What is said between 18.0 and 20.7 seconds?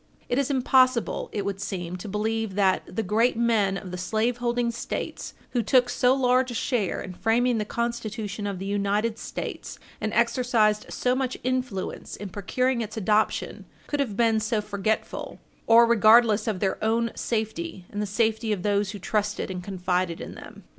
the safety of those who trusted and confided in them.